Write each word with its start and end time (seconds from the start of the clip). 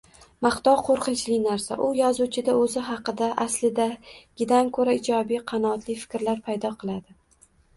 Maqtov 0.43 0.79
qoʻrqinchli 0.85 1.35
narsa, 1.41 1.77
u 1.87 1.89
yozuvchida 1.97 2.55
oʻzi 2.61 2.83
haqida 2.89 3.29
aslidagidan 3.47 4.73
koʻra 4.79 4.97
ijobiy, 5.01 5.41
qanoatli 5.53 5.99
fikrlar 6.07 6.41
paydo 6.49 6.75
qiladi 6.83 7.19